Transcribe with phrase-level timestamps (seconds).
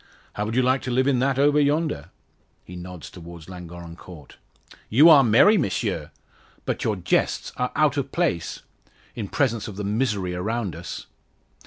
[0.33, 2.09] "How would you like to live in that over yonder?"
[2.63, 4.37] He nods towards Llangorren Court.
[4.89, 6.09] "You are merry, Monsieur.
[6.65, 8.63] But your jests are out of place
[9.13, 11.05] in presence of the misery around us."